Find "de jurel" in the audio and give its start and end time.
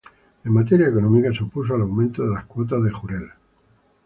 2.83-3.29